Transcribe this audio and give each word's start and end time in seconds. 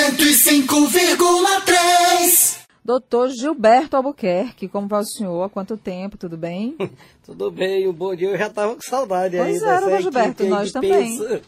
105,3. 0.00 2.60
Doutor 2.82 3.28
Gilberto 3.28 3.98
Albuquerque, 3.98 4.66
como 4.66 4.88
vai 4.88 5.02
o 5.02 5.04
senhor? 5.04 5.42
Há 5.42 5.50
quanto 5.50 5.76
tempo? 5.76 6.16
Tudo 6.16 6.38
bem? 6.38 6.74
Tudo 7.22 7.50
bem, 7.50 7.86
um 7.86 7.92
bom 7.92 8.16
dia. 8.16 8.30
Eu 8.30 8.38
já 8.38 8.46
estava 8.46 8.74
com 8.74 8.80
saudade 8.80 9.36
pois 9.36 9.46
aí. 9.46 9.60
Pois 9.60 9.70
é, 9.70 9.80
doutor 9.80 10.00
Gilberto, 10.00 10.46
nós 10.46 10.72
também. 10.72 11.18
Pensa. 11.18 11.42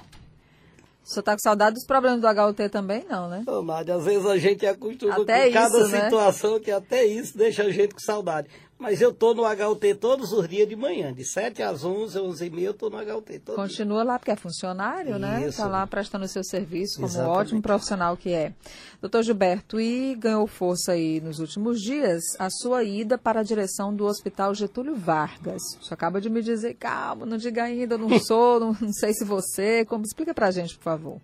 O 1.03 1.09
senhor 1.09 1.21
está 1.21 1.33
com 1.33 1.39
saudade 1.39 1.77
dos 1.77 1.87
problemas 1.87 2.21
do 2.21 2.29
HUT 2.29 2.69
também, 2.69 3.07
não, 3.09 3.31
né? 3.31 3.43
Não, 3.47 3.63
Nádia, 3.63 3.95
às 3.95 4.05
vezes 4.05 4.27
a 4.27 4.37
gente 4.37 4.67
acostuma 4.67 5.15
até 5.15 5.47
com 5.47 5.55
cada 5.55 5.79
isso, 5.79 5.89
situação 5.89 6.53
né? 6.53 6.61
que 6.61 6.71
até 6.71 7.07
isso 7.07 7.39
deixa 7.39 7.63
a 7.63 7.71
gente 7.71 7.95
com 7.95 8.01
saudade. 8.01 8.49
Mas 8.83 9.01
eu 9.01 9.11
estou 9.11 9.33
no 9.33 9.45
HUT 9.45 9.95
todos 9.95 10.33
os 10.33 10.49
dias 10.49 10.69
de 10.69 10.75
manhã, 10.75 11.13
de 11.15 11.25
7 11.25 11.63
às 11.63 11.85
11, 11.85 12.19
11 12.19 12.45
e 12.45 12.51
meia, 12.51 12.67
eu 12.67 12.71
estou 12.73 12.91
no 12.91 12.99
HUT 12.99 13.39
todo 13.39 13.55
Continua 13.55 13.99
dia. 13.99 14.05
lá 14.05 14.19
porque 14.19 14.33
é 14.33 14.37
funcionário, 14.37 15.21
né? 15.21 15.47
Está 15.47 15.69
lá 15.69 15.87
prestando 15.87 16.25
o 16.25 16.29
seu 16.29 16.43
serviço 16.43 16.97
como 16.97 17.07
Exatamente. 17.07 17.39
ótimo 17.39 17.63
profissional 17.63 18.17
que 18.17 18.33
é. 18.33 18.53
Doutor 19.01 19.23
Gilberto, 19.23 19.81
e 19.81 20.17
ganhou 20.17 20.47
força 20.49 20.93
aí 20.93 21.21
nos 21.21 21.39
últimos 21.39 21.81
dias 21.81 22.23
a 22.41 22.51
sua 22.51 22.83
ida 22.83 23.17
para 23.17 23.39
a 23.41 23.45
direção 23.45 23.95
do 23.95 24.05
Hospital 24.05 24.53
Getúlio 24.53 24.97
Vargas. 24.97 25.63
Senhor 25.81 25.93
acaba 25.95 26.21
de 26.21 26.29
me 26.29 26.43
dizer, 26.43 26.75
calma, 26.75 27.25
não 27.25 27.37
diga 27.37 27.63
ainda, 27.63 27.95
eu 27.95 27.99
não 27.99 28.19
sou, 28.21 28.59
não, 28.59 28.77
não 28.81 28.93
sei 28.93 29.15
se 29.15 29.25
você. 29.25 29.85
Como, 29.85 30.05
explica 30.05 30.35
pra 30.35 30.51
gente, 30.51 30.77
por 30.77 30.83
favor. 30.83 31.21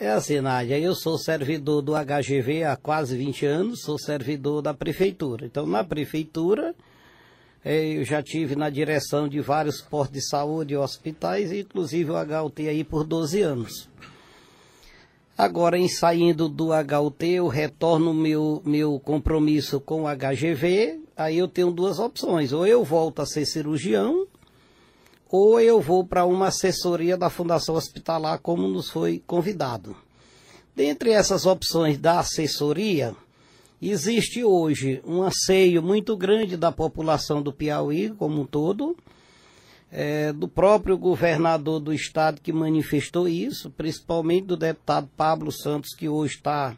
É 0.00 0.10
assim, 0.10 0.40
Nádia, 0.40 0.78
eu 0.78 0.94
sou 0.94 1.18
servidor 1.18 1.82
do 1.82 1.92
HGV 1.92 2.62
há 2.62 2.76
quase 2.76 3.16
20 3.16 3.44
anos, 3.44 3.82
sou 3.82 3.98
servidor 3.98 4.62
da 4.62 4.72
prefeitura. 4.72 5.44
Então, 5.44 5.66
na 5.66 5.82
prefeitura, 5.82 6.72
eh, 7.64 7.98
eu 7.98 8.04
já 8.04 8.22
tive 8.22 8.54
na 8.54 8.70
direção 8.70 9.28
de 9.28 9.40
vários 9.40 9.80
postos 9.80 10.12
de 10.12 10.28
saúde 10.28 10.74
e 10.74 10.76
hospitais, 10.76 11.50
inclusive 11.50 12.12
o 12.12 12.14
HUT 12.14 12.68
aí 12.68 12.84
por 12.84 13.02
12 13.02 13.42
anos. 13.42 13.90
Agora, 15.36 15.76
em 15.76 15.88
saindo 15.88 16.48
do 16.48 16.68
HUT, 16.68 17.26
eu 17.26 17.48
retorno 17.48 18.14
meu, 18.14 18.62
meu 18.64 19.00
compromisso 19.00 19.80
com 19.80 20.04
o 20.04 20.06
HGV, 20.06 21.00
aí 21.16 21.38
eu 21.38 21.48
tenho 21.48 21.72
duas 21.72 21.98
opções, 21.98 22.52
ou 22.52 22.64
eu 22.64 22.84
volto 22.84 23.20
a 23.20 23.26
ser 23.26 23.44
cirurgião, 23.46 24.28
ou 25.30 25.60
eu 25.60 25.80
vou 25.80 26.04
para 26.04 26.24
uma 26.24 26.48
assessoria 26.48 27.16
da 27.16 27.28
Fundação 27.28 27.74
Hospitalar, 27.74 28.38
como 28.40 28.66
nos 28.66 28.88
foi 28.88 29.22
convidado. 29.26 29.94
Dentre 30.74 31.10
essas 31.10 31.44
opções 31.44 31.98
da 31.98 32.20
assessoria, 32.20 33.14
existe 33.82 34.42
hoje 34.44 35.02
um 35.06 35.22
anseio 35.22 35.82
muito 35.82 36.16
grande 36.16 36.56
da 36.56 36.72
população 36.72 37.42
do 37.42 37.52
Piauí 37.52 38.10
como 38.10 38.40
um 38.40 38.46
todo, 38.46 38.96
é, 39.90 40.32
do 40.32 40.46
próprio 40.46 40.96
governador 40.96 41.80
do 41.80 41.92
estado 41.92 42.40
que 42.40 42.52
manifestou 42.52 43.28
isso, 43.28 43.70
principalmente 43.70 44.46
do 44.46 44.56
deputado 44.56 45.08
Pablo 45.16 45.50
Santos, 45.50 45.94
que 45.94 46.08
hoje 46.08 46.36
está 46.36 46.76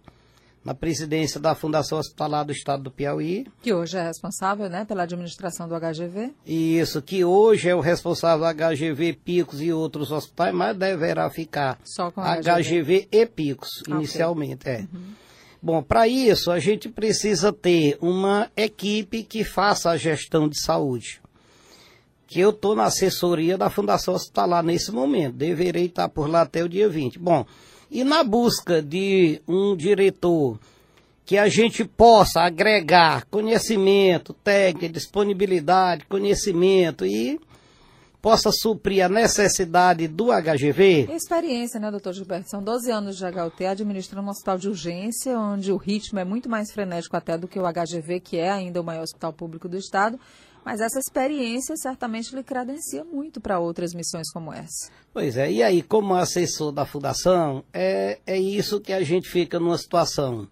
na 0.65 0.75
presidência 0.75 1.41
da 1.41 1.55
Fundação 1.55 1.99
Hospitalar 1.99 2.45
do 2.45 2.53
Estado 2.53 2.83
do 2.83 2.91
Piauí. 2.91 3.47
Que 3.63 3.73
hoje 3.73 3.97
é 3.97 4.03
responsável 4.03 4.69
né, 4.69 4.85
pela 4.85 5.05
administração 5.05 5.67
do 5.67 5.75
HGV. 5.75 6.33
Isso, 6.47 7.01
que 7.01 7.25
hoje 7.25 7.69
é 7.69 7.75
o 7.75 7.81
responsável 7.81 8.47
do 8.47 8.55
HGV, 8.55 9.15
Picos 9.25 9.61
e 9.63 9.73
outros 9.73 10.11
hospitais, 10.13 10.55
mas 10.55 10.77
deverá 10.77 11.31
ficar 11.31 11.79
Só 11.85 12.11
com 12.11 12.21
HGV, 12.21 12.43
HGV 12.43 13.09
e 13.11 13.27
Picos, 13.27 13.69
Ah, 13.91 13.97
inicialmente. 13.97 14.69
ok. 14.69 14.73
É. 14.73 14.87
Bom, 15.63 15.83
para 15.83 16.09
isso 16.09 16.51
a 16.51 16.59
gente 16.59 16.89
precisa 16.89 17.53
ter 17.53 17.99
uma 18.01 18.51
equipe 18.57 19.23
que 19.23 19.45
faça 19.45 19.91
a 19.91 19.97
gestão 19.97 20.49
de 20.49 20.59
saúde. 20.61 21.21
Que 22.27 22.39
eu 22.41 22.51
estou 22.51 22.77
na 22.77 22.85
assessoria 22.85 23.59
da 23.59 23.69
Fundação 23.69 24.15
Hospitalar 24.15 24.63
nesse 24.63 24.93
momento, 24.93 25.35
deverei 25.37 25.87
estar 25.87 26.09
por 26.09 26.29
lá 26.31 26.43
até 26.43 26.63
o 26.63 26.69
dia 26.69 26.89
20. 26.89 27.19
Bom, 27.19 27.45
e 27.91 28.05
na 28.05 28.23
busca 28.23 28.81
de 28.81 29.43
um 29.49 29.77
diretor 29.77 30.59
que 31.25 31.39
a 31.39 31.49
gente 31.49 31.85
possa 31.85 32.43
agregar 32.43 33.25
conhecimento, 33.27 34.33
técnica, 34.33 34.89
disponibilidade, 34.89 36.05
conhecimento 36.07 37.05
e 37.07 37.41
possa 38.21 38.51
suprir 38.53 39.05
a 39.05 39.09
necessidade 39.09 40.07
do 40.07 40.27
HGV. 40.27 41.09
Experiência, 41.13 41.81
né, 41.81 41.91
doutor 41.91 42.13
Gilberto? 42.13 42.51
São 42.51 42.63
12 42.63 42.91
anos 42.91 43.17
de 43.17 43.25
HUT 43.25 43.65
administrando 43.65 44.27
um 44.27 44.31
hospital 44.31 44.59
de 44.59 44.69
urgência, 44.69 45.39
onde 45.39 45.73
o 45.73 45.77
ritmo 45.77 46.19
é 46.19 46.25
muito 46.25 46.49
mais 46.49 46.71
frenético 46.71 47.17
até 47.17 47.39
do 47.39 47.49
que 47.49 47.59
o 47.59 47.63
HGV, 47.63 48.21
que 48.21 48.37
é 48.37 48.51
ainda 48.51 48.81
o 48.81 48.85
maior 48.85 49.03
hospital 49.03 49.33
público 49.33 49.69
do 49.69 49.77
Estado. 49.77 50.19
Mas 50.65 50.81
essa 50.81 50.99
experiência 50.99 51.75
certamente 51.77 52.35
lhe 52.35 52.43
credencia 52.43 53.05
muito 53.05 53.41
para 53.41 53.59
outras 53.59 53.95
missões 53.95 54.31
como 54.31 54.53
essa. 54.53 54.91
Pois 55.13 55.37
é, 55.37 55.51
e 55.51 55.63
aí, 55.63 55.83
como 55.83 56.15
assessor 56.15 56.71
da 56.71 56.85
fundação, 56.85 57.65
é, 57.73 58.19
é 58.27 58.39
isso 58.39 58.81
que 58.81 58.93
a 58.93 59.03
gente 59.03 59.29
fica 59.29 59.59
numa 59.59 59.79
situação. 59.79 60.47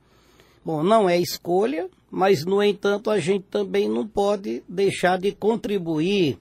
Bom, 0.65 0.83
não 0.83 1.09
é 1.09 1.19
escolha, 1.19 1.89
mas, 2.11 2.45
no 2.45 2.63
entanto, 2.63 3.11
a 3.11 3.19
gente 3.21 3.45
também 3.51 3.89
não 3.89 4.07
pode 4.07 4.63
deixar 4.69 5.19
de 5.19 5.33
contribuir 5.33 6.39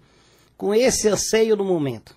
com 0.58 0.74
esse 0.74 1.08
anseio 1.08 1.56
no 1.56 1.66
momento. 1.66 2.16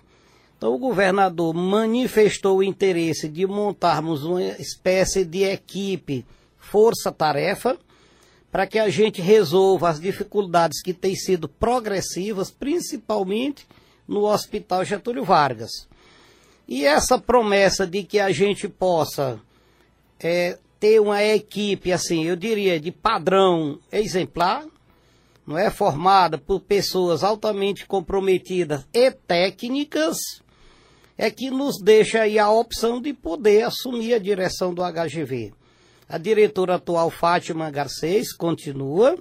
Então, 0.57 0.73
o 0.73 0.79
governador 0.79 1.53
manifestou 1.53 2.57
o 2.57 2.63
interesse 2.63 3.27
de 3.27 3.45
montarmos 3.45 4.23
uma 4.23 4.43
espécie 4.43 5.25
de 5.25 5.43
equipe 5.43 6.25
força-tarefa 6.57 7.77
para 8.51 8.67
que 8.67 8.77
a 8.77 8.89
gente 8.89 9.21
resolva 9.21 9.89
as 9.89 9.99
dificuldades 9.99 10.81
que 10.81 10.93
têm 10.93 11.15
sido 11.15 11.47
progressivas, 11.47 12.51
principalmente 12.51 13.65
no 14.07 14.25
Hospital 14.25 14.83
Getúlio 14.83 15.23
Vargas. 15.23 15.87
E 16.67 16.85
essa 16.85 17.17
promessa 17.17 17.87
de 17.87 18.03
que 18.03 18.19
a 18.19 18.31
gente 18.31 18.67
possa 18.67 19.39
é, 20.19 20.57
ter 20.79 20.99
uma 20.99 21.23
equipe, 21.23 21.91
assim, 21.91 22.25
eu 22.25 22.35
diria, 22.35 22.79
de 22.79 22.91
padrão 22.91 23.79
exemplar, 23.91 24.65
não 25.47 25.57
é 25.57 25.69
formada 25.69 26.37
por 26.37 26.59
pessoas 26.59 27.23
altamente 27.23 27.85
comprometidas 27.85 28.85
e 28.93 29.11
técnicas, 29.11 30.17
é 31.17 31.29
que 31.29 31.49
nos 31.49 31.81
deixa 31.81 32.21
aí 32.21 32.37
a 32.37 32.49
opção 32.49 33.01
de 33.01 33.13
poder 33.13 33.63
assumir 33.63 34.13
a 34.13 34.19
direção 34.19 34.73
do 34.73 34.81
HGV. 34.81 35.53
A 36.11 36.17
diretora 36.17 36.75
atual, 36.75 37.09
Fátima 37.09 37.71
Garcês, 37.71 38.33
continua. 38.33 39.17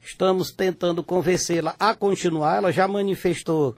Estamos 0.00 0.52
tentando 0.52 1.02
convencê-la 1.02 1.74
a 1.76 1.92
continuar. 1.92 2.58
Ela 2.58 2.70
já 2.70 2.86
manifestou 2.86 3.74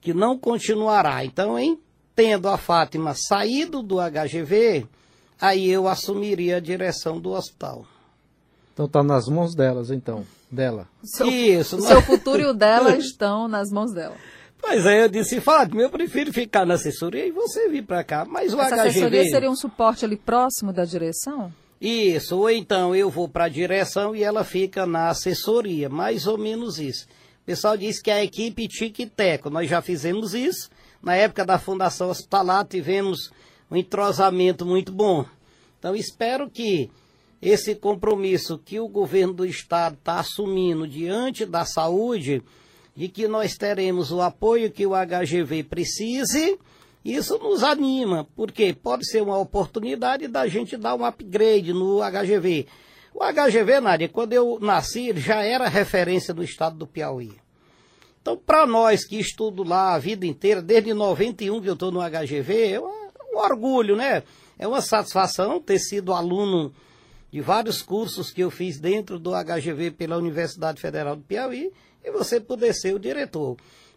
que 0.00 0.12
não 0.12 0.36
continuará. 0.36 1.24
Então, 1.24 1.56
em 1.56 1.78
tendo 2.12 2.48
a 2.48 2.58
Fátima 2.58 3.14
saído 3.14 3.84
do 3.84 3.98
HGV, 3.98 4.84
aí 5.40 5.70
eu 5.70 5.86
assumiria 5.86 6.56
a 6.56 6.60
direção 6.60 7.20
do 7.20 7.30
hospital. 7.30 7.86
Então 8.72 8.86
está 8.86 9.04
nas 9.04 9.28
mãos 9.28 9.54
delas, 9.54 9.92
então. 9.92 10.26
Dela. 10.50 10.88
Seu, 11.04 11.28
Isso. 11.28 11.76
o 11.76 11.82
seu 11.82 12.02
futuro 12.02 12.40
e 12.40 12.46
o 12.46 12.52
dela 12.52 12.94
estão 12.98 13.46
nas 13.46 13.70
mãos 13.70 13.92
dela. 13.92 14.16
Pois 14.60 14.84
é, 14.86 15.04
eu 15.04 15.08
disse, 15.08 15.40
Fátima, 15.40 15.82
eu 15.82 15.90
prefiro 15.90 16.32
ficar 16.32 16.66
na 16.66 16.74
assessoria 16.74 17.26
e 17.26 17.30
você 17.30 17.68
vir 17.68 17.84
para 17.84 18.02
cá. 18.02 18.24
Mas 18.24 18.52
o 18.52 18.60
Essa 18.60 18.74
HGV... 18.74 18.88
assessoria 18.88 19.24
seria 19.24 19.50
um 19.50 19.56
suporte 19.56 20.04
ali 20.04 20.16
próximo 20.16 20.72
da 20.72 20.84
direção? 20.84 21.52
Isso, 21.80 22.38
ou 22.38 22.50
então 22.50 22.94
eu 22.94 23.10
vou 23.10 23.28
para 23.28 23.44
a 23.44 23.48
direção 23.48 24.16
e 24.16 24.22
ela 24.22 24.44
fica 24.44 24.86
na 24.86 25.08
assessoria, 25.08 25.88
mais 25.88 26.26
ou 26.26 26.38
menos 26.38 26.78
isso. 26.78 27.06
O 27.42 27.46
pessoal 27.46 27.76
diz 27.76 28.00
que 28.00 28.10
a 28.10 28.24
equipe 28.24 28.66
tique-teco, 28.66 29.50
nós 29.50 29.68
já 29.68 29.82
fizemos 29.82 30.34
isso. 30.34 30.70
Na 31.02 31.14
época 31.14 31.44
da 31.44 31.58
Fundação 31.58 32.10
Hospitalar 32.10 32.66
tivemos 32.66 33.30
um 33.70 33.76
entrosamento 33.76 34.64
muito 34.64 34.90
bom. 34.90 35.24
Então 35.78 35.94
espero 35.94 36.50
que 36.50 36.90
esse 37.40 37.74
compromisso 37.74 38.58
que 38.58 38.80
o 38.80 38.88
governo 38.88 39.34
do 39.34 39.46
estado 39.46 39.94
está 39.94 40.18
assumindo 40.18 40.88
diante 40.88 41.44
da 41.44 41.64
saúde, 41.64 42.42
de 42.96 43.08
que 43.08 43.28
nós 43.28 43.56
teremos 43.56 44.10
o 44.10 44.22
apoio 44.22 44.70
que 44.70 44.86
o 44.86 44.92
HGV 44.92 45.64
precise, 45.64 46.58
isso 47.14 47.38
nos 47.38 47.62
anima, 47.62 48.26
porque 48.34 48.72
pode 48.72 49.08
ser 49.08 49.22
uma 49.22 49.38
oportunidade 49.38 50.26
da 50.26 50.46
gente 50.48 50.76
dar 50.76 50.94
um 50.94 51.04
upgrade 51.04 51.72
no 51.72 52.00
HGV. 52.00 52.66
O 53.14 53.20
HGV, 53.20 53.80
Nádia, 53.80 54.08
quando 54.08 54.32
eu 54.32 54.58
nasci, 54.60 55.12
já 55.16 55.42
era 55.42 55.68
referência 55.68 56.34
no 56.34 56.42
estado 56.42 56.76
do 56.76 56.86
Piauí. 56.86 57.32
Então, 58.20 58.36
para 58.36 58.66
nós 58.66 59.06
que 59.06 59.20
estudo 59.20 59.62
lá 59.62 59.94
a 59.94 59.98
vida 59.98 60.26
inteira, 60.26 60.60
desde 60.60 60.92
91 60.92 61.60
que 61.62 61.68
eu 61.68 61.74
estou 61.74 61.92
no 61.92 62.00
HGV, 62.00 62.72
é 62.72 62.80
um 62.80 63.38
orgulho, 63.38 63.94
né? 63.94 64.22
É 64.58 64.66
uma 64.66 64.80
satisfação 64.80 65.60
ter 65.60 65.78
sido 65.78 66.12
aluno 66.12 66.74
de 67.30 67.40
vários 67.40 67.82
cursos 67.82 68.32
que 68.32 68.40
eu 68.40 68.50
fiz 68.50 68.80
dentro 68.80 69.18
do 69.18 69.30
HGV 69.30 69.92
pela 69.92 70.16
Universidade 70.16 70.80
Federal 70.80 71.14
do 71.14 71.22
Piauí 71.22 71.70
e 72.04 72.10
você 72.10 72.40
poder 72.40 72.72
ser 72.74 72.94
o 72.94 72.98
diretor. 72.98 73.56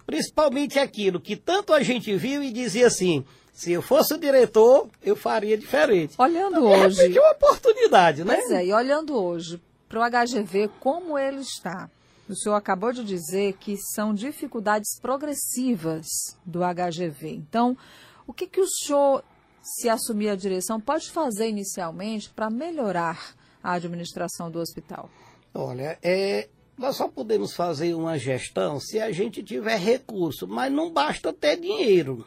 Principalmente 0.09 0.79
aquilo 0.79 1.19
que 1.19 1.35
tanto 1.35 1.71
a 1.71 1.83
gente 1.83 2.15
viu 2.15 2.41
e 2.41 2.51
dizia 2.51 2.87
assim: 2.87 3.23
se 3.53 3.71
eu 3.71 3.81
fosse 3.81 4.13
o 4.13 4.17
diretor, 4.17 4.89
eu 5.03 5.15
faria 5.15 5.55
diferente. 5.55 6.15
Olhando 6.17 6.57
então, 6.57 6.89
de 6.89 7.01
hoje. 7.01 7.17
é 7.17 7.21
uma 7.21 7.31
oportunidade, 7.31 8.23
né? 8.23 8.35
Pois 8.35 8.51
é, 8.51 8.65
e 8.65 8.73
olhando 8.73 9.15
hoje 9.15 9.61
para 9.87 9.99
o 9.99 10.09
HGV, 10.09 10.71
como 10.79 11.17
ele 11.17 11.41
está? 11.41 11.89
O 12.27 12.35
senhor 12.35 12.55
acabou 12.55 12.91
de 12.91 13.03
dizer 13.03 13.53
que 13.53 13.77
são 13.77 14.11
dificuldades 14.11 14.99
progressivas 14.99 16.07
do 16.43 16.61
HGV. 16.61 17.29
Então, 17.29 17.77
o 18.25 18.33
que, 18.33 18.47
que 18.47 18.61
o 18.61 18.67
senhor 18.67 19.23
se 19.61 19.89
assumir 19.89 20.29
a 20.29 20.35
direção, 20.35 20.79
pode 20.79 21.11
fazer 21.11 21.49
inicialmente 21.49 22.29
para 22.31 22.49
melhorar 22.49 23.35
a 23.63 23.73
administração 23.73 24.49
do 24.49 24.59
hospital? 24.59 25.09
Olha, 25.53 25.97
é, 26.01 26.47
nós 26.79 26.95
só 26.95 27.09
podemos 27.09 27.53
fazer 27.53 27.93
uma 27.93 28.17
gestão 28.17 28.79
se 28.79 29.01
a 29.01 29.11
gente 29.11 29.43
tiver 29.43 29.77
recurso, 29.77 30.47
mas 30.47 30.71
não 30.71 30.89
basta 30.89 31.33
ter 31.33 31.59
dinheiro. 31.59 32.25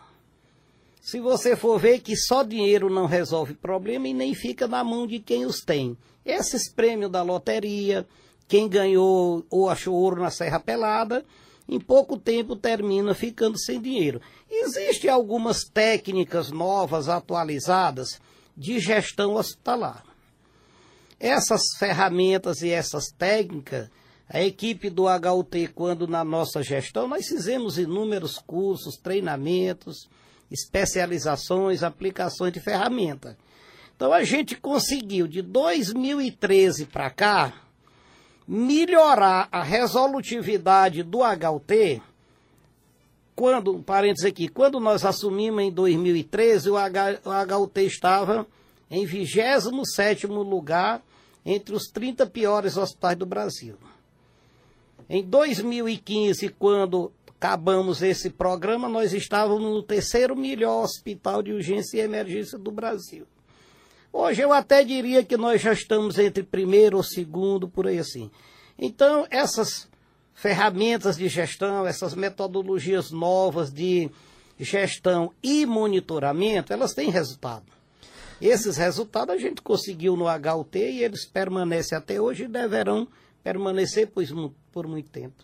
Se 1.00 1.18
você 1.20 1.56
for 1.56 1.80
ver 1.80 2.00
que 2.00 2.14
só 2.14 2.42
dinheiro 2.42 2.90
não 2.90 3.06
resolve 3.06 3.54
problema 3.54 4.06
e 4.08 4.12
nem 4.12 4.34
fica 4.34 4.68
na 4.68 4.84
mão 4.84 5.06
de 5.06 5.18
quem 5.20 5.46
os 5.46 5.60
tem. 5.60 5.96
Esses 6.22 6.70
prêmios 6.70 7.10
da 7.10 7.22
loteria, 7.22 8.06
quem 8.46 8.68
ganhou 8.68 9.42
ou 9.48 9.70
achou 9.70 9.94
ouro 9.94 10.20
na 10.20 10.30
Serra 10.30 10.60
Pelada, 10.60 11.24
em 11.66 11.80
pouco 11.80 12.18
tempo 12.18 12.54
termina 12.54 13.14
ficando 13.14 13.58
sem 13.58 13.80
dinheiro. 13.80 14.20
Existem 14.50 15.08
algumas 15.08 15.64
técnicas 15.64 16.50
novas, 16.50 17.08
atualizadas, 17.08 18.20
de 18.54 18.78
gestão 18.78 19.34
hospitalar. 19.36 20.04
Essas 21.18 21.62
ferramentas 21.78 22.60
e 22.60 22.68
essas 22.68 23.06
técnicas, 23.16 23.88
a 24.32 24.42
equipe 24.42 24.88
do 24.88 25.04
HUT, 25.04 25.68
quando 25.74 26.08
na 26.08 26.24
nossa 26.24 26.62
gestão, 26.62 27.06
nós 27.06 27.28
fizemos 27.28 27.76
inúmeros 27.76 28.38
cursos, 28.38 28.96
treinamentos, 28.96 30.08
especializações, 30.50 31.82
aplicações 31.82 32.50
de 32.50 32.58
ferramenta. 32.58 33.36
Então 33.94 34.10
a 34.10 34.24
gente 34.24 34.56
conseguiu, 34.56 35.26
de 35.26 35.42
2013 35.42 36.86
para 36.86 37.10
cá, 37.10 37.52
melhorar 38.48 39.48
a 39.52 39.62
resolutividade 39.62 41.02
do 41.02 41.18
HUT, 41.18 42.00
quando, 43.36 43.80
parênteses 43.80 44.24
aqui, 44.24 44.48
quando 44.48 44.80
nós 44.80 45.04
assumimos 45.04 45.62
em 45.62 45.70
2013, 45.70 46.70
o, 46.70 46.78
H, 46.78 47.20
o 47.22 47.62
HUT 47.62 47.80
estava 47.84 48.46
em 48.90 49.06
27º 49.06 50.28
lugar 50.28 51.02
entre 51.44 51.74
os 51.74 51.84
30 51.92 52.26
piores 52.26 52.78
hospitais 52.78 53.16
do 53.16 53.26
Brasil. 53.26 53.76
Em 55.08 55.22
2015, 55.22 56.48
quando 56.50 57.12
acabamos 57.28 58.02
esse 58.02 58.30
programa, 58.30 58.88
nós 58.88 59.12
estávamos 59.12 59.70
no 59.70 59.82
terceiro 59.82 60.36
melhor 60.36 60.84
hospital 60.84 61.42
de 61.42 61.52
urgência 61.52 61.98
e 61.98 62.00
emergência 62.00 62.58
do 62.58 62.70
Brasil. 62.70 63.26
Hoje 64.12 64.42
eu 64.42 64.52
até 64.52 64.84
diria 64.84 65.24
que 65.24 65.36
nós 65.36 65.60
já 65.60 65.72
estamos 65.72 66.18
entre 66.18 66.42
primeiro 66.42 66.98
ou 66.98 67.02
segundo, 67.02 67.66
por 67.68 67.86
aí 67.86 67.98
assim. 67.98 68.30
Então, 68.78 69.26
essas 69.30 69.88
ferramentas 70.34 71.16
de 71.16 71.28
gestão, 71.28 71.86
essas 71.86 72.14
metodologias 72.14 73.10
novas 73.10 73.72
de 73.72 74.10
gestão 74.58 75.32
e 75.42 75.66
monitoramento, 75.66 76.72
elas 76.72 76.94
têm 76.94 77.10
resultado. 77.10 77.66
Esses 78.40 78.76
resultados 78.76 79.34
a 79.34 79.38
gente 79.38 79.62
conseguiu 79.62 80.16
no 80.16 80.26
HUT 80.26 80.78
e 80.78 81.02
eles 81.02 81.24
permanecem 81.24 81.96
até 81.96 82.20
hoje 82.20 82.44
e 82.44 82.48
deverão 82.48 83.08
permanecer 83.42 84.08
por, 84.08 84.24
por 84.72 84.86
muito 84.86 85.10
tempo. 85.10 85.34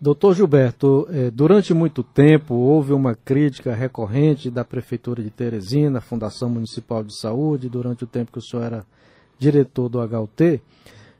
Doutor 0.00 0.34
Gilberto, 0.34 1.08
eh, 1.10 1.28
durante 1.28 1.74
muito 1.74 2.04
tempo 2.04 2.54
houve 2.54 2.92
uma 2.92 3.16
crítica 3.16 3.74
recorrente 3.74 4.48
da 4.48 4.64
Prefeitura 4.64 5.20
de 5.20 5.30
Teresina, 5.30 6.00
Fundação 6.00 6.48
Municipal 6.48 7.02
de 7.02 7.18
Saúde, 7.18 7.68
durante 7.68 8.04
o 8.04 8.06
tempo 8.06 8.30
que 8.30 8.38
o 8.38 8.42
senhor 8.42 8.62
era 8.62 8.86
diretor 9.40 9.88
do 9.88 9.98
HUT, 10.00 10.62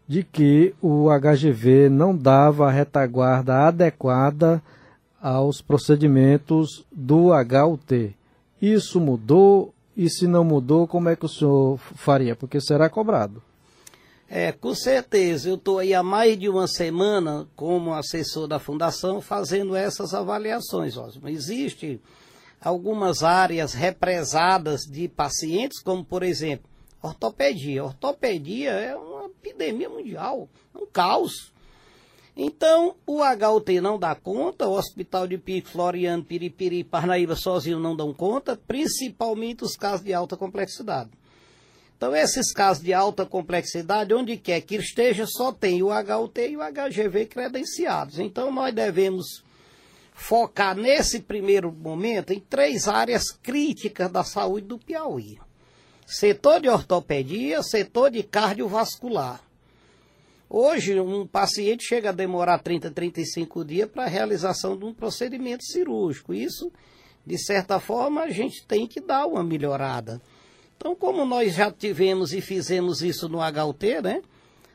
de 0.06 0.22
que 0.22 0.74
o 0.80 1.08
HGV 1.10 1.88
não 1.88 2.16
dava 2.16 2.68
a 2.68 2.70
retaguarda 2.70 3.66
adequada 3.66 4.62
aos 5.20 5.60
procedimentos 5.60 6.86
do 6.92 7.30
HUT. 7.32 8.14
Isso 8.62 9.00
mudou? 9.00 9.74
E 9.96 10.08
se 10.08 10.28
não 10.28 10.44
mudou, 10.44 10.86
como 10.86 11.08
é 11.08 11.16
que 11.16 11.26
o 11.26 11.28
senhor 11.28 11.78
faria? 11.78 12.36
Porque 12.36 12.60
será 12.60 12.88
cobrado. 12.88 13.42
É, 14.28 14.52
com 14.52 14.74
certeza. 14.74 15.48
Eu 15.48 15.54
estou 15.54 15.78
aí 15.78 15.94
há 15.94 16.02
mais 16.02 16.38
de 16.38 16.48
uma 16.48 16.68
semana 16.68 17.48
como 17.56 17.94
assessor 17.94 18.46
da 18.46 18.58
fundação 18.58 19.20
fazendo 19.20 19.74
essas 19.74 20.12
avaliações. 20.12 20.96
Osmo. 20.96 21.28
Existe 21.28 22.00
algumas 22.60 23.22
áreas 23.22 23.72
represadas 23.72 24.82
de 24.82 25.08
pacientes, 25.08 25.80
como 25.82 26.04
por 26.04 26.22
exemplo, 26.22 26.68
ortopedia. 27.02 27.84
Ortopedia 27.84 28.70
é 28.72 28.94
uma 28.94 29.26
epidemia 29.26 29.88
mundial, 29.88 30.48
um 30.74 30.86
caos. 30.86 31.52
Então, 32.36 32.94
o 33.04 33.20
HUT 33.22 33.80
não 33.80 33.98
dá 33.98 34.14
conta, 34.14 34.68
o 34.68 34.76
Hospital 34.76 35.26
de 35.26 35.36
Pico, 35.38 35.70
Floriano, 35.70 36.22
Piripiri 36.22 36.84
Parnaíba 36.84 37.34
sozinho 37.34 37.80
não 37.80 37.96
dão 37.96 38.14
conta, 38.14 38.56
principalmente 38.56 39.64
os 39.64 39.74
casos 39.74 40.04
de 40.04 40.14
alta 40.14 40.36
complexidade. 40.36 41.10
Então, 41.98 42.14
esses 42.14 42.52
casos 42.52 42.80
de 42.80 42.94
alta 42.94 43.26
complexidade, 43.26 44.14
onde 44.14 44.36
quer 44.36 44.60
que 44.60 44.76
esteja, 44.76 45.26
só 45.26 45.50
tem 45.50 45.82
o 45.82 45.88
HUT 45.88 46.40
e 46.40 46.56
o 46.56 46.60
HGV 46.60 47.26
credenciados. 47.26 48.20
Então, 48.20 48.52
nós 48.52 48.72
devemos 48.72 49.42
focar 50.14 50.76
nesse 50.76 51.18
primeiro 51.18 51.72
momento 51.72 52.32
em 52.32 52.38
três 52.38 52.86
áreas 52.86 53.32
críticas 53.42 54.08
da 54.12 54.22
saúde 54.22 54.68
do 54.68 54.78
Piauí: 54.78 55.40
setor 56.06 56.60
de 56.60 56.68
ortopedia, 56.68 57.64
setor 57.64 58.12
de 58.12 58.22
cardiovascular. 58.22 59.40
Hoje, 60.48 61.00
um 61.00 61.26
paciente 61.26 61.84
chega 61.84 62.10
a 62.10 62.12
demorar 62.12 62.60
30, 62.60 62.92
35 62.92 63.64
dias 63.64 63.90
para 63.90 64.04
a 64.04 64.08
realização 64.08 64.78
de 64.78 64.84
um 64.84 64.94
procedimento 64.94 65.64
cirúrgico. 65.64 66.32
Isso, 66.32 66.70
de 67.26 67.36
certa 67.36 67.80
forma, 67.80 68.22
a 68.22 68.30
gente 68.30 68.64
tem 68.68 68.86
que 68.86 69.00
dar 69.00 69.26
uma 69.26 69.42
melhorada. 69.42 70.22
Então, 70.78 70.94
como 70.94 71.24
nós 71.24 71.54
já 71.54 71.72
tivemos 71.72 72.32
e 72.32 72.40
fizemos 72.40 73.02
isso 73.02 73.28
no 73.28 73.38
HUT, 73.40 74.00
né? 74.00 74.22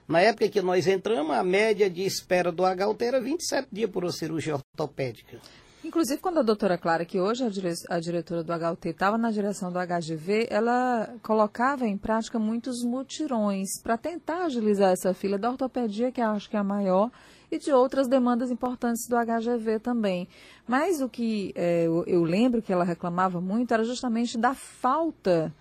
Na 0.05 0.19
época 0.19 0.49
que 0.49 0.61
nós 0.61 0.85
entramos, 0.85 1.33
a 1.33 1.43
média 1.45 1.89
de 1.89 2.03
espera 2.03 2.51
do 2.51 2.63
HUT 2.63 3.01
era 3.01 3.21
27 3.21 3.69
dias 3.71 3.89
por 3.89 4.03
uma 4.03 4.11
cirurgia 4.11 4.55
ortopédica. 4.55 5.39
Inclusive, 5.81 6.19
quando 6.19 6.39
a 6.39 6.43
doutora 6.43 6.77
Clara, 6.77 7.05
que 7.05 7.21
hoje 7.21 7.45
é 7.45 7.73
a, 7.89 7.99
diretora 8.01 8.43
do 8.43 8.51
HUT, 8.51 8.89
estava 8.89 9.17
na 9.17 9.31
direção 9.31 9.71
do 9.71 9.79
HGV, 9.79 10.47
ela 10.49 11.15
colocava 11.23 11.87
em 11.87 11.97
prática 11.97 12.37
muitos 12.37 12.83
mutirões 12.83 13.81
para 13.81 13.97
tentar 13.97 14.43
agilizar 14.43 14.91
essa 14.91 15.13
fila 15.13 15.37
da 15.37 15.51
ortopedia, 15.51 16.11
que 16.11 16.19
acho 16.19 16.49
que 16.49 16.57
é 16.57 16.59
a 16.59 16.63
maior, 16.63 17.09
e 17.49 17.57
de 17.57 17.71
outras 17.71 18.09
demandas 18.09 18.51
importantes 18.51 19.07
do 19.07 19.15
HGV 19.15 19.79
também. 19.79 20.27
Mas 20.67 21.01
o 21.01 21.07
que 21.07 21.53
é, 21.55 21.83
eu, 21.83 22.03
eu 22.07 22.23
lembro 22.23 22.61
que 22.61 22.73
ela 22.73 22.83
reclamava 22.83 23.39
muito 23.39 23.73
era 23.73 23.85
justamente 23.85 24.37
da 24.37 24.53
falta 24.53 25.53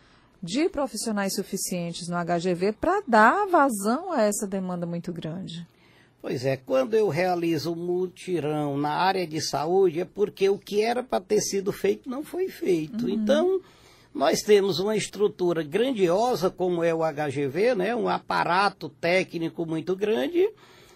de 0.42 0.68
profissionais 0.68 1.34
suficientes 1.34 2.08
no 2.08 2.16
HGV 2.16 2.72
para 2.72 3.02
dar 3.06 3.46
vazão 3.46 4.10
a 4.10 4.22
essa 4.22 4.46
demanda 4.46 4.84
muito 4.84 5.12
grande. 5.12 5.66
Pois 6.20 6.44
é, 6.44 6.56
quando 6.56 6.94
eu 6.94 7.08
realizo 7.08 7.72
um 7.72 7.76
mutirão 7.76 8.76
na 8.76 8.90
área 8.90 9.26
de 9.26 9.40
saúde 9.40 10.00
é 10.00 10.04
porque 10.04 10.48
o 10.48 10.58
que 10.58 10.80
era 10.80 11.02
para 11.02 11.20
ter 11.20 11.40
sido 11.40 11.72
feito 11.72 12.08
não 12.08 12.24
foi 12.24 12.48
feito. 12.48 13.06
Uhum. 13.06 13.10
Então, 13.10 13.60
nós 14.14 14.40
temos 14.40 14.78
uma 14.78 14.96
estrutura 14.96 15.62
grandiosa 15.62 16.50
como 16.50 16.82
é 16.82 16.94
o 16.94 17.00
HGV, 17.00 17.74
né, 17.74 17.94
um 17.94 18.08
aparato 18.08 18.88
técnico 18.88 19.64
muito 19.64 19.96
grande 19.96 20.48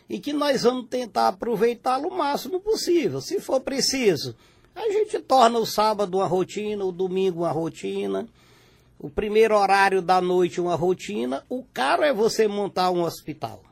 e 0.09 0.19
que 0.19 0.33
nós 0.33 0.63
vamos 0.63 0.89
tentar 0.89 1.29
aproveitá-lo 1.29 2.09
o 2.09 2.17
máximo 2.17 2.61
possível. 2.61 3.21
Se 3.21 3.41
for 3.41 3.61
preciso, 3.61 4.35
a 4.75 4.89
gente 4.91 5.19
torna 5.21 5.59
o 5.59 5.67
sábado 5.67 6.19
uma 6.19 6.27
rotina, 6.27 6.85
o 6.85 6.93
domingo 6.93 7.41
uma 7.41 7.51
rotina 7.51 8.29
o 8.99 9.11
primeiro 9.11 9.57
horário 9.57 10.01
da 10.01 10.21
noite 10.21 10.61
uma 10.61 10.75
rotina, 10.75 11.45
o 11.49 11.63
caro 11.63 12.03
é 12.03 12.13
você 12.13 12.49
montar 12.49 12.91
um 12.91 13.03
hospital. 13.03 13.63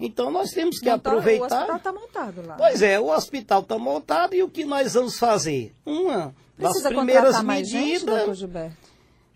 Então 0.00 0.30
nós 0.30 0.50
temos 0.50 0.78
que 0.78 0.88
Montar, 0.88 1.10
aproveitar. 1.10 1.42
O 1.42 1.56
hospital 1.56 1.76
está 1.76 1.92
montado 1.92 2.46
lá. 2.46 2.54
Pois 2.56 2.82
é, 2.82 3.00
o 3.00 3.08
hospital 3.08 3.60
está 3.62 3.78
montado 3.78 4.34
e 4.34 4.42
o 4.42 4.48
que 4.48 4.64
nós 4.64 4.94
vamos 4.94 5.18
fazer? 5.18 5.74
Uma 5.84 6.34
Precisa 6.56 6.84
das 6.84 6.92
primeiras 6.92 7.42
medidas. 7.42 8.38
Gente, 8.38 8.72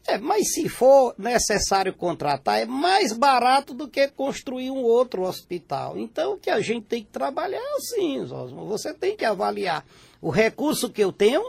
é, 0.07 0.19
mas 0.19 0.53
se 0.53 0.69
for 0.69 1.15
necessário 1.17 1.93
contratar, 1.93 2.61
é 2.61 2.67
mais 2.67 3.13
barato 3.13 3.73
do 3.73 3.87
que 3.87 4.09
construir 4.09 4.71
um 4.71 4.83
outro 4.83 5.23
hospital. 5.23 5.97
Então, 5.97 6.35
o 6.35 6.39
que 6.39 6.51
a 6.51 6.61
gente 6.61 6.87
tem 6.87 7.05
que 7.05 7.11
trabalhar 7.11 7.61
é 7.61 7.77
assim, 7.77 8.21
Osmo. 8.21 8.67
Você 8.67 8.93
tem 8.93 9.17
que 9.17 9.25
avaliar 9.25 9.85
o 10.21 10.29
recurso 10.29 10.91
que 10.91 11.03
eu 11.03 11.13
tenho 11.13 11.43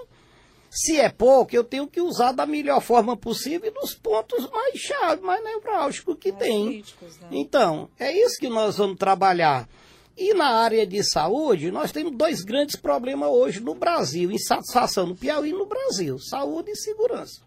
se 0.73 0.99
é 0.99 1.07
pouco, 1.07 1.55
eu 1.55 1.63
tenho 1.63 1.87
que 1.87 2.01
usar 2.01 2.31
da 2.31 2.47
melhor 2.47 2.81
forma 2.81 3.15
possível 3.15 3.71
nos 3.75 3.93
pontos 3.93 4.49
mais 4.49 4.75
chave, 4.79 5.21
mais 5.21 5.43
nevrálgicos 5.43 6.17
que 6.19 6.31
mais 6.31 6.43
tem. 6.43 6.65
Críticos, 6.65 7.19
né? 7.19 7.27
Então, 7.31 7.87
é 7.99 8.11
isso 8.11 8.39
que 8.39 8.49
nós 8.49 8.77
vamos 8.77 8.97
trabalhar. 8.97 9.69
E 10.17 10.33
na 10.33 10.47
área 10.47 10.85
de 10.85 11.03
saúde, 11.03 11.69
nós 11.69 11.91
temos 11.91 12.17
dois 12.17 12.41
grandes 12.41 12.75
problemas 12.75 13.29
hoje 13.29 13.59
no 13.59 13.75
Brasil, 13.75 14.31
insatisfação 14.31 15.05
no 15.05 15.15
Piauí 15.15 15.51
e 15.51 15.53
no 15.53 15.67
Brasil: 15.67 16.17
saúde 16.17 16.71
e 16.71 16.75
segurança. 16.75 17.41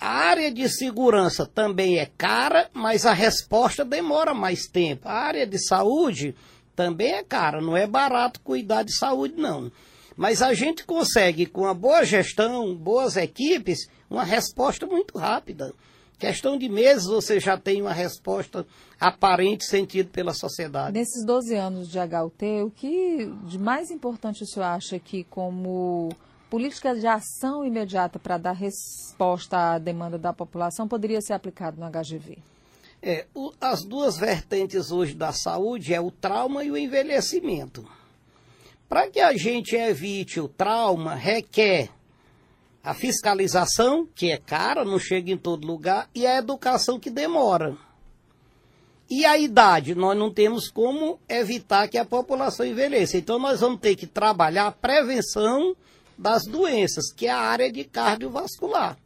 A 0.00 0.08
área 0.08 0.52
de 0.52 0.68
segurança 0.68 1.44
também 1.44 1.98
é 1.98 2.06
cara, 2.06 2.70
mas 2.72 3.06
a 3.06 3.12
resposta 3.12 3.84
demora 3.84 4.32
mais 4.32 4.66
tempo. 4.68 5.08
A 5.08 5.14
área 5.14 5.46
de 5.46 5.58
saúde 5.58 6.34
também 6.76 7.12
é 7.12 7.24
cara, 7.24 7.60
não 7.60 7.76
é 7.76 7.88
barato 7.88 8.40
cuidar 8.40 8.84
de 8.84 8.96
saúde, 8.96 9.34
não. 9.36 9.70
Mas 10.16 10.42
a 10.42 10.54
gente 10.54 10.84
consegue, 10.84 11.46
com 11.46 11.66
a 11.66 11.74
boa 11.74 12.04
gestão, 12.04 12.74
boas 12.74 13.16
equipes, 13.16 13.88
uma 14.08 14.24
resposta 14.24 14.86
muito 14.86 15.18
rápida. 15.18 15.72
Questão 16.18 16.56
de 16.56 16.68
meses 16.68 17.06
você 17.06 17.40
já 17.40 17.58
tem 17.58 17.82
uma 17.82 17.92
resposta 17.92 18.64
aparente 19.00 19.64
sentido 19.64 20.10
pela 20.10 20.32
sociedade. 20.32 20.96
Nesses 20.96 21.24
12 21.26 21.54
anos 21.56 21.88
de 21.88 21.98
HUT, 21.98 22.62
o 22.64 22.70
que 22.70 23.26
de 23.46 23.58
mais 23.58 23.90
importante 23.90 24.42
o 24.42 24.46
senhor 24.46 24.66
acha 24.66 24.98
que 24.98 25.24
como 25.24 26.10
política 26.48 26.94
de 26.94 27.06
ação 27.06 27.64
imediata 27.64 28.18
para 28.18 28.38
dar 28.38 28.52
resposta 28.52 29.74
à 29.74 29.78
demanda 29.78 30.16
da 30.16 30.32
população 30.32 30.86
poderia 30.86 31.20
ser 31.20 31.32
aplicado 31.32 31.80
no 31.80 31.90
HGV? 31.90 32.38
É, 33.02 33.26
o, 33.34 33.52
as 33.60 33.84
duas 33.84 34.16
vertentes 34.16 34.90
hoje 34.90 35.14
da 35.14 35.32
saúde 35.32 35.92
é 35.92 36.00
o 36.00 36.10
trauma 36.10 36.64
e 36.64 36.70
o 36.70 36.76
envelhecimento. 36.76 37.84
Para 38.94 39.10
que 39.10 39.18
a 39.18 39.36
gente 39.36 39.74
evite 39.74 40.38
o 40.38 40.46
trauma, 40.46 41.16
requer 41.16 41.90
a 42.80 42.94
fiscalização, 42.94 44.06
que 44.14 44.30
é 44.30 44.36
cara, 44.36 44.84
não 44.84 45.00
chega 45.00 45.32
em 45.32 45.36
todo 45.36 45.66
lugar, 45.66 46.08
e 46.14 46.24
a 46.24 46.36
educação 46.36 47.00
que 47.00 47.10
demora. 47.10 47.76
E 49.10 49.26
a 49.26 49.36
idade, 49.36 49.96
nós 49.96 50.16
não 50.16 50.32
temos 50.32 50.68
como 50.68 51.18
evitar 51.28 51.88
que 51.88 51.98
a 51.98 52.04
população 52.04 52.64
envelheça. 52.64 53.18
Então 53.18 53.36
nós 53.36 53.58
vamos 53.58 53.80
ter 53.80 53.96
que 53.96 54.06
trabalhar 54.06 54.68
a 54.68 54.70
prevenção 54.70 55.74
das 56.16 56.44
doenças, 56.44 57.12
que 57.12 57.26
é 57.26 57.30
a 57.30 57.40
área 57.40 57.72
de 57.72 57.82
cardiovascular. 57.82 58.96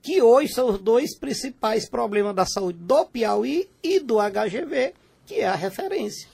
Que 0.00 0.22
hoje 0.22 0.54
são 0.54 0.68
os 0.68 0.78
dois 0.78 1.18
principais 1.18 1.90
problemas 1.90 2.36
da 2.36 2.46
saúde 2.46 2.78
do 2.78 3.04
Piauí 3.06 3.68
e 3.82 3.98
do 3.98 4.18
HGV, 4.18 4.94
que 5.26 5.40
é 5.40 5.48
a 5.48 5.56
referência. 5.56 6.33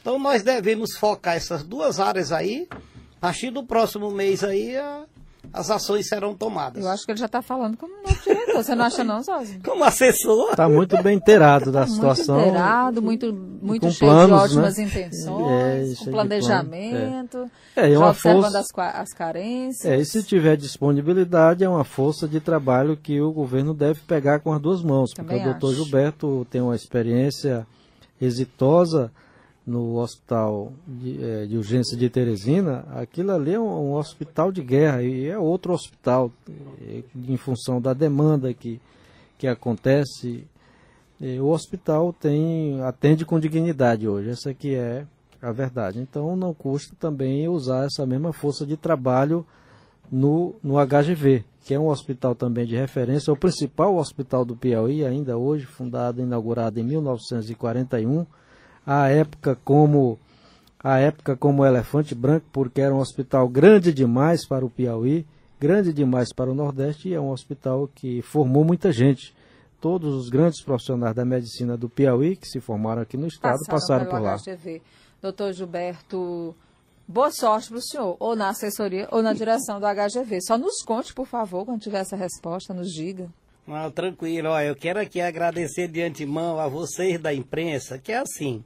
Então 0.00 0.18
nós 0.18 0.42
devemos 0.42 0.96
focar 0.96 1.36
essas 1.36 1.62
duas 1.62 2.00
áreas 2.00 2.32
aí. 2.32 2.66
A 2.72 3.20
partir 3.20 3.50
do 3.50 3.62
próximo 3.62 4.10
mês 4.10 4.42
aí, 4.42 4.74
a, 4.76 5.02
as 5.52 5.70
ações 5.70 6.08
serão 6.08 6.34
tomadas. 6.34 6.82
Eu 6.82 6.90
acho 6.90 7.04
que 7.04 7.12
ele 7.12 7.18
já 7.20 7.26
está 7.26 7.42
falando 7.42 7.76
como 7.76 7.92
novo 8.02 8.18
diretor. 8.24 8.54
Você 8.64 8.74
não 8.74 8.84
acha 8.86 9.04
não, 9.04 9.22
Zózimo? 9.22 9.60
Como 9.64 9.84
assessor. 9.84 10.50
Está 10.52 10.66
muito 10.70 11.02
bem 11.02 11.16
inteirado 11.18 11.70
da 11.70 11.86
situação. 11.86 12.36
Muito 12.36 12.48
inteirado, 12.48 13.02
muito, 13.02 13.32
muito 13.32 13.82
com 13.86 13.92
cheio 13.92 14.10
planos, 14.10 14.28
de 14.38 14.44
ótimas 14.58 14.76
né? 14.78 14.84
intenções, 14.84 16.00
É, 16.00 16.04
com 16.04 16.10
planejamento, 16.10 17.50
É, 17.76 17.88
é 17.88 17.92
já 17.92 17.98
uma 17.98 18.10
observando 18.10 18.42
força- 18.52 18.58
as, 18.86 18.94
as 19.00 19.12
carências. 19.12 19.84
É, 19.84 19.96
e 19.98 20.04
se 20.04 20.22
tiver 20.22 20.56
disponibilidade, 20.56 21.62
é 21.62 21.68
uma 21.68 21.84
força 21.84 22.26
de 22.26 22.40
trabalho 22.40 22.96
que 22.96 23.20
o 23.20 23.30
governo 23.32 23.74
deve 23.74 24.00
pegar 24.00 24.40
com 24.40 24.52
as 24.52 24.60
duas 24.60 24.82
mãos, 24.82 25.10
porque 25.14 25.28
Também 25.28 25.42
o 25.42 25.50
doutor 25.50 25.72
acho. 25.74 25.82
Gilberto 25.84 26.46
tem 26.50 26.60
uma 26.62 26.74
experiência 26.76 27.66
exitosa 28.20 29.10
no 29.70 29.98
hospital 29.98 30.72
de, 30.86 31.24
eh, 31.24 31.46
de 31.46 31.56
urgência 31.56 31.96
de 31.96 32.10
Teresina. 32.10 32.84
Aquilo 32.90 33.30
ali 33.30 33.54
é 33.54 33.60
um, 33.60 33.90
um 33.90 33.94
hospital 33.94 34.50
de 34.50 34.62
guerra 34.62 35.02
e 35.02 35.28
é 35.28 35.38
outro 35.38 35.72
hospital, 35.72 36.32
eh, 36.82 37.04
em 37.28 37.36
função 37.36 37.80
da 37.80 37.92
demanda 37.94 38.52
que, 38.52 38.80
que 39.38 39.46
acontece. 39.46 40.44
eh, 41.20 41.40
o 41.40 41.46
hospital 41.46 42.12
tem 42.12 42.82
atende 42.82 43.24
com 43.24 43.38
dignidade 43.38 44.08
hoje, 44.08 44.30
essa 44.30 44.52
que 44.52 44.74
é 44.74 45.06
a 45.40 45.52
verdade. 45.52 46.00
Então 46.00 46.34
não 46.34 46.52
custa 46.52 46.94
também 46.98 47.48
usar 47.48 47.86
essa 47.86 48.04
mesma 48.04 48.32
força 48.32 48.66
de 48.66 48.76
trabalho 48.76 49.46
no, 50.10 50.56
no 50.62 50.74
HGV, 50.84 51.44
que 51.64 51.74
é 51.74 51.78
um 51.78 51.88
hospital 51.88 52.34
também 52.34 52.66
de 52.66 52.74
referência, 52.74 53.30
é 53.30 53.32
o 53.32 53.36
principal 53.36 53.96
hospital 53.96 54.44
do 54.44 54.56
Piauí, 54.56 55.04
ainda 55.04 55.38
hoje, 55.38 55.64
fundado 55.64 56.20
e 56.20 56.24
inaugurado 56.24 56.80
em 56.80 56.82
1941, 56.82 58.26
à 58.86 59.08
época 59.08 59.58
como 59.64 60.18
à 60.82 60.98
época 60.98 61.36
como 61.36 61.64
Elefante 61.64 62.14
Branco, 62.14 62.46
porque 62.52 62.80
era 62.80 62.94
um 62.94 62.98
hospital 62.98 63.48
grande 63.48 63.92
demais 63.92 64.46
para 64.46 64.64
o 64.64 64.70
Piauí, 64.70 65.26
grande 65.60 65.92
demais 65.92 66.32
para 66.32 66.50
o 66.50 66.54
Nordeste, 66.54 67.10
e 67.10 67.14
é 67.14 67.20
um 67.20 67.30
hospital 67.30 67.88
que 67.94 68.22
formou 68.22 68.64
muita 68.64 68.90
gente. 68.90 69.34
Todos 69.78 70.14
os 70.14 70.28
grandes 70.28 70.62
profissionais 70.62 71.14
da 71.14 71.24
medicina 71.24 71.76
do 71.76 71.88
Piauí, 71.88 72.36
que 72.36 72.48
se 72.48 72.60
formaram 72.60 73.02
aqui 73.02 73.16
no 73.16 73.26
estado, 73.26 73.58
passaram, 73.68 74.06
pelo 74.06 74.18
por 74.18 74.22
lá. 74.22 74.36
HGV. 74.36 74.82
Doutor 75.20 75.52
Gilberto, 75.52 76.54
boa 77.06 77.30
sorte 77.30 77.68
para 77.68 77.78
o 77.78 77.82
senhor, 77.82 78.16
ou 78.18 78.34
na 78.34 78.48
assessoria, 78.48 79.06
ou 79.10 79.22
na 79.22 79.34
direção 79.34 79.78
do 79.78 79.86
HGV. 79.86 80.40
Só 80.42 80.56
nos 80.56 80.82
conte, 80.82 81.12
por 81.12 81.26
favor, 81.26 81.66
quando 81.66 81.80
tiver 81.80 82.00
essa 82.00 82.16
resposta, 82.16 82.72
nos 82.72 82.90
diga. 82.90 83.28
Não, 83.70 83.88
tranquilo, 83.88 84.48
eu 84.58 84.74
quero 84.74 84.98
aqui 84.98 85.20
agradecer 85.20 85.86
de 85.86 86.02
antemão 86.02 86.58
a 86.58 86.66
vocês 86.66 87.20
da 87.20 87.32
imprensa, 87.32 88.00
que 88.00 88.10
é 88.10 88.16
assim, 88.16 88.64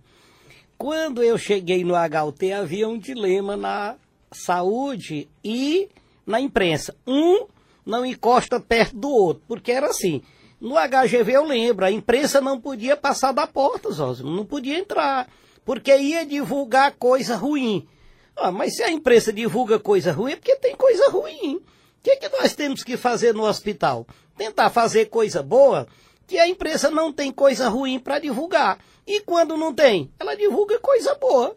quando 0.78 1.22
eu 1.22 1.36
cheguei 1.36 1.84
no 1.84 1.92
HUT 1.92 2.50
havia 2.50 2.88
um 2.88 2.98
dilema 2.98 3.54
na 3.54 3.96
saúde 4.32 5.28
e 5.44 5.90
na 6.26 6.40
imprensa. 6.40 6.96
Um 7.06 7.46
não 7.84 8.06
encosta 8.06 8.58
perto 8.58 8.96
do 8.96 9.10
outro, 9.10 9.42
porque 9.46 9.72
era 9.72 9.88
assim, 9.88 10.22
no 10.58 10.76
HGV 10.76 11.32
eu 11.32 11.44
lembro, 11.44 11.84
a 11.84 11.90
imprensa 11.90 12.40
não 12.40 12.58
podia 12.58 12.96
passar 12.96 13.32
da 13.32 13.46
porta, 13.46 13.90
Zózimo, 13.90 14.30
não 14.30 14.46
podia 14.46 14.78
entrar, 14.78 15.28
porque 15.66 15.94
ia 15.94 16.24
divulgar 16.24 16.92
coisa 16.92 17.36
ruim. 17.36 17.86
Ah, 18.34 18.50
mas 18.50 18.76
se 18.76 18.82
a 18.82 18.90
imprensa 18.90 19.30
divulga 19.30 19.78
coisa 19.78 20.12
ruim, 20.12 20.32
é 20.32 20.36
porque 20.36 20.56
tem 20.56 20.74
coisa 20.74 21.10
ruim. 21.10 21.60
O 22.04 22.10
que, 22.10 22.16
que 22.16 22.28
nós 22.28 22.52
temos 22.54 22.84
que 22.84 22.98
fazer 22.98 23.32
no 23.32 23.44
hospital? 23.46 24.06
Tentar 24.36 24.68
fazer 24.68 25.06
coisa 25.06 25.42
boa, 25.42 25.86
que 26.26 26.38
a 26.38 26.46
imprensa 26.46 26.90
não 26.90 27.10
tem 27.10 27.32
coisa 27.32 27.66
ruim 27.70 27.98
para 27.98 28.18
divulgar. 28.18 28.78
E 29.06 29.20
quando 29.22 29.56
não 29.56 29.72
tem, 29.72 30.10
ela 30.20 30.36
divulga 30.36 30.78
coisa 30.78 31.14
boa. 31.14 31.56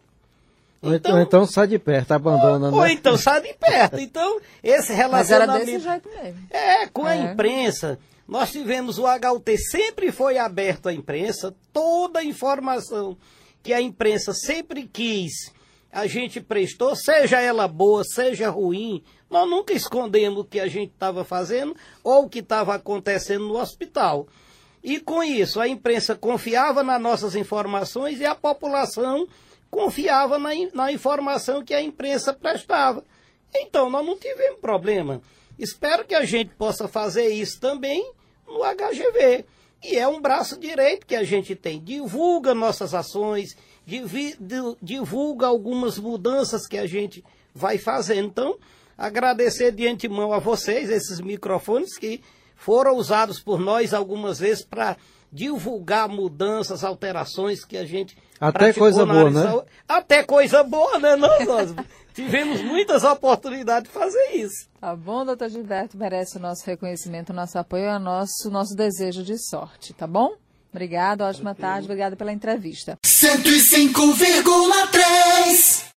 Ou 0.80 0.94
então, 0.94 1.20
então 1.20 1.44
sai 1.44 1.66
de 1.66 1.78
perto, 1.78 2.12
abandona. 2.12 2.70
ou 2.70 2.80
né? 2.82 2.92
então 2.92 3.14
sai 3.18 3.42
de 3.42 3.52
perto. 3.52 3.98
Então, 4.00 4.40
esse 4.62 4.90
Mas 4.92 5.30
era 5.30 5.44
relacionamento. 5.44 5.66
desse 5.66 5.80
jeito 5.80 6.08
mesmo. 6.08 6.46
É, 6.50 6.86
com 6.86 7.04
a 7.04 7.14
É. 7.14 7.20
imprensa, 7.32 7.98
nós 8.26 8.50
tivemos 8.50 8.96
o 8.98 9.04
HUT, 9.04 9.58
sempre 9.58 10.10
foi 10.10 10.38
aberto 10.38 10.88
à 10.88 10.94
imprensa, 10.94 11.54
toda 11.74 12.20
a 12.20 12.24
informação 12.24 13.18
que 13.62 13.74
a 13.74 13.82
imprensa 13.82 14.32
sempre 14.32 14.88
quis, 14.90 15.52
a 15.92 16.06
gente 16.06 16.40
prestou, 16.40 16.96
seja 16.96 17.38
ela 17.38 17.68
boa, 17.68 18.02
seja 18.04 18.48
ruim, 18.48 19.02
nós 19.30 19.48
nunca 19.48 19.72
escondemos 19.72 20.40
o 20.40 20.44
que 20.44 20.60
a 20.60 20.68
gente 20.68 20.92
estava 20.92 21.24
fazendo 21.24 21.76
ou 22.02 22.24
o 22.24 22.28
que 22.28 22.38
estava 22.38 22.74
acontecendo 22.74 23.46
no 23.46 23.58
hospital. 23.58 24.26
E 24.82 25.00
com 25.00 25.22
isso, 25.22 25.60
a 25.60 25.68
imprensa 25.68 26.14
confiava 26.14 26.82
nas 26.82 27.00
nossas 27.00 27.34
informações 27.34 28.20
e 28.20 28.24
a 28.24 28.34
população 28.34 29.26
confiava 29.70 30.38
na, 30.38 30.50
na 30.72 30.92
informação 30.92 31.64
que 31.64 31.74
a 31.74 31.82
imprensa 31.82 32.32
prestava. 32.32 33.04
Então, 33.54 33.90
nós 33.90 34.06
não 34.06 34.16
tivemos 34.16 34.60
problema. 34.60 35.20
Espero 35.58 36.04
que 36.04 36.14
a 36.14 36.24
gente 36.24 36.54
possa 36.54 36.86
fazer 36.86 37.28
isso 37.28 37.60
também 37.60 38.12
no 38.46 38.60
HGV. 38.60 39.44
E 39.82 39.96
é 39.96 40.08
um 40.08 40.20
braço 40.20 40.58
direito 40.58 41.06
que 41.06 41.14
a 41.14 41.24
gente 41.24 41.54
tem. 41.54 41.80
Divulga 41.80 42.54
nossas 42.54 42.94
ações, 42.94 43.56
divulga 44.80 45.46
algumas 45.46 45.98
mudanças 45.98 46.66
que 46.66 46.78
a 46.78 46.86
gente 46.86 47.24
vai 47.54 47.78
fazendo. 47.78 48.28
Então, 48.28 48.58
agradecer 48.98 49.70
de 49.70 49.86
antemão 49.86 50.32
a 50.32 50.40
vocês, 50.40 50.90
esses 50.90 51.20
microfones 51.20 51.96
que 51.96 52.20
foram 52.56 52.96
usados 52.96 53.38
por 53.38 53.60
nós 53.60 53.94
algumas 53.94 54.40
vezes 54.40 54.64
para 54.64 54.96
divulgar 55.32 56.08
mudanças, 56.08 56.82
alterações 56.82 57.64
que 57.64 57.76
a 57.76 57.84
gente 57.84 58.16
Até 58.40 58.72
coisa 58.72 59.06
na 59.06 59.14
boa, 59.14 59.30
né? 59.30 59.42
saúde. 59.42 59.66
Até 59.86 60.24
coisa 60.24 60.64
boa, 60.64 60.98
né? 60.98 61.14
Não, 61.16 61.44
nós 61.44 61.72
tivemos 62.14 62.60
muitas 62.62 63.04
oportunidades 63.04 63.88
de 63.88 63.94
fazer 63.96 64.30
isso. 64.32 64.66
Tá 64.80 64.96
bom, 64.96 65.24
doutor 65.24 65.48
Gilberto? 65.50 65.96
Merece 65.96 66.38
o 66.38 66.40
nosso 66.40 66.66
reconhecimento, 66.66 67.30
o 67.30 67.36
nosso 67.36 67.56
apoio, 67.58 67.88
o 67.90 67.98
nosso, 68.00 68.50
nosso 68.50 68.74
desejo 68.74 69.22
de 69.22 69.38
sorte, 69.38 69.92
tá 69.92 70.06
bom? 70.06 70.32
Obrigado, 70.72 71.20
ótima 71.22 71.54
tarde, 71.54 71.84
obrigada 71.86 72.16
pela 72.16 72.32
entrevista. 72.32 72.98
105,3 73.04 75.84